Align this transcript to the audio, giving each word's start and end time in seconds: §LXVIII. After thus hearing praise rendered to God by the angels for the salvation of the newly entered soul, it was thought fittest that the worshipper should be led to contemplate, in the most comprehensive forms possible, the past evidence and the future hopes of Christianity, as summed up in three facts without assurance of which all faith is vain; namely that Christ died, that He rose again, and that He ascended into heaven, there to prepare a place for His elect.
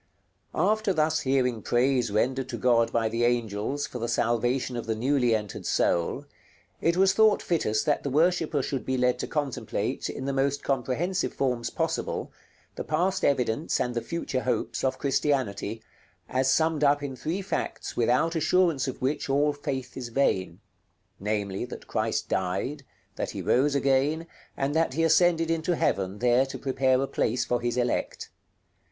§LXVIII. 0.59 0.71
After 0.71 0.93
thus 0.93 1.19
hearing 1.19 1.61
praise 1.61 2.09
rendered 2.09 2.49
to 2.49 2.57
God 2.57 2.91
by 2.91 3.07
the 3.07 3.23
angels 3.23 3.85
for 3.85 3.99
the 3.99 4.07
salvation 4.07 4.75
of 4.75 4.87
the 4.87 4.95
newly 4.95 5.35
entered 5.35 5.67
soul, 5.67 6.25
it 6.81 6.97
was 6.97 7.13
thought 7.13 7.39
fittest 7.43 7.85
that 7.85 8.01
the 8.01 8.09
worshipper 8.09 8.63
should 8.63 8.83
be 8.83 8.97
led 8.97 9.19
to 9.19 9.27
contemplate, 9.27 10.09
in 10.09 10.25
the 10.25 10.33
most 10.33 10.63
comprehensive 10.63 11.35
forms 11.35 11.69
possible, 11.69 12.31
the 12.73 12.83
past 12.83 13.23
evidence 13.23 13.79
and 13.79 13.93
the 13.93 14.01
future 14.01 14.41
hopes 14.41 14.83
of 14.83 14.97
Christianity, 14.97 15.83
as 16.27 16.51
summed 16.51 16.83
up 16.83 17.03
in 17.03 17.15
three 17.15 17.43
facts 17.43 17.95
without 17.95 18.33
assurance 18.35 18.87
of 18.87 19.03
which 19.03 19.29
all 19.29 19.53
faith 19.53 19.95
is 19.95 20.09
vain; 20.09 20.61
namely 21.19 21.63
that 21.63 21.85
Christ 21.85 22.27
died, 22.27 22.81
that 23.17 23.29
He 23.29 23.41
rose 23.43 23.75
again, 23.75 24.25
and 24.57 24.73
that 24.73 24.95
He 24.95 25.03
ascended 25.03 25.51
into 25.51 25.75
heaven, 25.75 26.17
there 26.17 26.47
to 26.47 26.57
prepare 26.57 26.99
a 27.03 27.07
place 27.07 27.45
for 27.45 27.61
His 27.61 27.77
elect. 27.77 28.31